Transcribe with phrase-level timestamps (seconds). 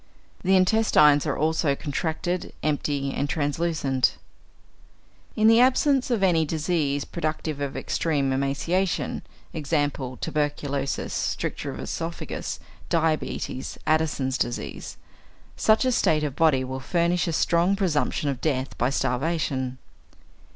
[0.41, 4.17] The intestines are also contracted, empty, and translucent.
[5.35, 9.21] In the absence of any disease productive of extreme emaciation
[9.53, 12.57] (e.g., tuberculosis, stricture of oesophagus,
[12.89, 14.97] diabetes, Addison's disease),
[15.55, 19.77] such a state of body will furnish a strong presumption of death by starvation.